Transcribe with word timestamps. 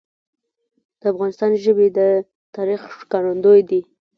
د 0.99 1.01
افغانستان 1.11 1.51
ژبي 1.63 1.87
د 1.97 1.99
تاریخ 2.55 2.81
ښکارندوی 2.99 3.59
دي. 3.69 3.81